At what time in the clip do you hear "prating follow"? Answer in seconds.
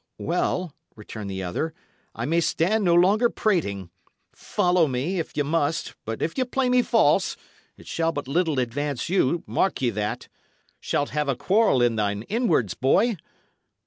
3.29-4.87